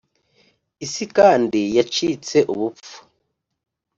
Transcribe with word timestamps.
isi 0.85 1.03
kandi 1.17 1.59
yacitse 1.77 2.37
ubupfu!" 2.53 2.97